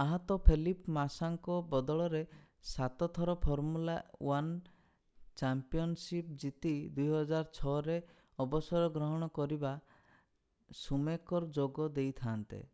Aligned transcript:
ଆହତ 0.00 0.34
ଫେଲିପ୍ 0.48 0.84
ମାସାଙ୍କ 0.96 1.56
ବଦଳରେ 1.72 2.20
ସାତଥର 2.72 3.34
ଫର୍ମୁଲା 3.46 3.96
1 4.34 4.52
ଚମ୍ପିଆନଶିପ୍ 5.42 6.30
ଜିତି 6.44 6.74
2006ରେ 7.00 7.98
ଅବସର 8.46 8.94
ଗ୍ରହଣ 9.00 9.30
କରିଥିବା 9.42 9.74
ସୁମେକର୍ 10.84 11.50
ଯୋଗ 11.60 11.90
ଦେଇଥା'ନ୍ତେ 12.00 12.64